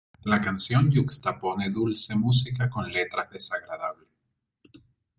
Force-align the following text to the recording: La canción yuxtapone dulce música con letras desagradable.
La 0.23 0.41
canción 0.41 0.89
yuxtapone 0.89 1.69
dulce 1.69 2.15
música 2.15 2.71
con 2.71 2.91
letras 2.91 3.29
desagradable. 3.29 4.07